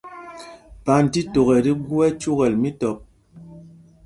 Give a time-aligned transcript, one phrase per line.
[0.85, 2.97] Panjtítok ɛ tí gú ɛcúkɛl mítɔp.